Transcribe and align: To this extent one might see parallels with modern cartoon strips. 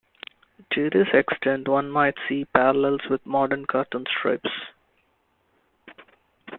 To 0.71 0.89
this 0.89 1.09
extent 1.13 1.67
one 1.67 1.91
might 1.91 2.15
see 2.27 2.45
parallels 2.45 3.01
with 3.07 3.23
modern 3.23 3.67
cartoon 3.67 4.07
strips. 4.17 4.49